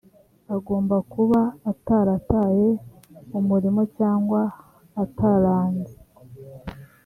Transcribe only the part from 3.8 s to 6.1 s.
cyangwa ataranze.